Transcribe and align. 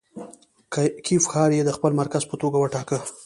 کیف 1.05 1.23
ښاریې 1.31 1.61
د 1.65 1.71
خپل 1.77 1.91
مرکز 2.01 2.23
په 2.27 2.35
توګه 2.41 2.57
وټاکه. 2.59 2.99